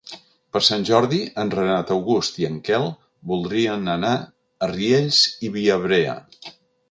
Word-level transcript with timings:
Per 0.55 0.59
Sant 0.67 0.85
Jordi 0.89 1.17
en 1.41 1.51
Renat 1.55 1.91
August 1.95 2.39
i 2.43 2.47
en 2.47 2.55
Quel 2.69 2.87
voldrien 3.33 3.85
anar 3.97 4.15
a 4.21 4.71
Riells 4.73 5.23
i 5.49 5.53
Viabrea. 5.59 6.17